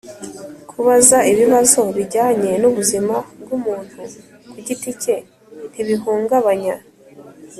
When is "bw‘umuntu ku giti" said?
3.41-4.89